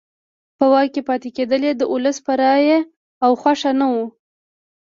په 0.57 0.65
واک 0.71 0.87
کې 0.93 1.01
پاتې 1.09 1.29
کېدل 1.37 1.61
یې 1.67 1.73
د 1.77 1.81
ولس 1.93 2.17
په 2.25 2.33
رایه 2.41 2.79
او 3.25 3.31
خوښه 3.41 3.71
نه 3.79 3.87
وو. 3.93 4.05